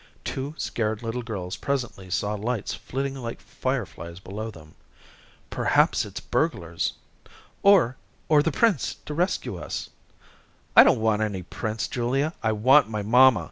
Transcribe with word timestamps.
Two 0.23 0.55
scared 0.57 1.03
little 1.03 1.21
girls 1.21 1.57
presently 1.57 2.09
saw 2.09 2.33
lights 2.33 2.73
flitting 2.73 3.13
like 3.13 3.39
fireflies 3.39 4.19
below 4.19 4.49
them. 4.49 4.73
"Perhaps 5.51 6.05
it's 6.05 6.19
burglars." 6.19 6.93
"Or 7.61 7.97
or 8.27 8.41
the 8.41 8.51
Prince 8.51 8.95
to 9.05 9.13
rescue 9.13 9.57
us." 9.57 9.91
"I 10.75 10.83
don't 10.83 11.01
want 11.01 11.21
any 11.21 11.43
Prince; 11.43 11.87
Julia. 11.87 12.33
I 12.41 12.51
want 12.51 12.89
my 12.89 13.03
mamma. 13.03 13.39